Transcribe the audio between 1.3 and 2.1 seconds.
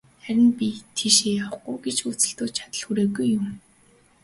явахгүй гэж